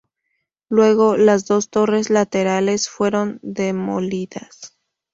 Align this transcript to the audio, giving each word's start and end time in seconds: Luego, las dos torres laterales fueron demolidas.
Luego, 0.67 1.15
las 1.15 1.45
dos 1.45 1.69
torres 1.69 2.09
laterales 2.09 2.89
fueron 2.89 3.37
demolidas. 3.43 4.75